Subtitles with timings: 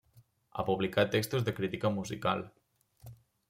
[0.55, 2.45] Ha publicat textos de crítica musical.